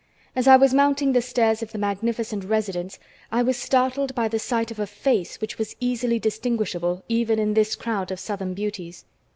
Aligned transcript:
As 0.35 0.47
I 0.47 0.55
was 0.55 0.73
mounting 0.73 1.13
the 1.13 1.21
stairs 1.21 1.61
of 1.61 1.73
the 1.73 1.77
magnificent 1.77 2.43
residence, 2.43 2.97
I 3.31 3.43
was 3.43 3.55
startled 3.55 4.15
by 4.15 4.29
the 4.29 4.39
sight 4.39 4.71
of 4.71 4.79
a 4.79 4.87
face 4.87 5.39
which 5.39 5.59
was 5.59 5.75
easily 5.79 6.17
distinguishable 6.17 7.03
even 7.07 7.37
in 7.37 7.53
this 7.53 7.75
crowd 7.75 8.09
of 8.09 8.19
southern 8.19 8.55
beauties. 8.55 9.05